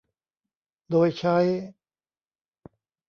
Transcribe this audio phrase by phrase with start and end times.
[0.89, 1.37] โดยใช้